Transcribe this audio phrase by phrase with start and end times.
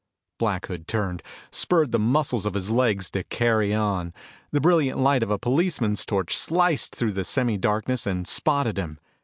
[0.39, 1.21] Black Hood turned,
[1.51, 4.15] spurred the muscles of his legs to carry on.
[4.49, 8.99] The brilliant light of a policeman's torch sliced through the semi darkness and spotted him.